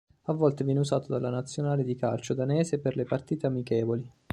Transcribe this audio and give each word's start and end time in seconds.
A 0.23 0.33
volte 0.33 0.63
viene 0.63 0.79
usato 0.79 1.11
dalla 1.13 1.29
nazionale 1.29 1.83
di 1.83 1.95
calcio 1.95 2.33
danese 2.33 2.79
per 2.79 2.95
le 2.95 3.03
partite 3.03 3.45
amichevoli. 3.45 4.11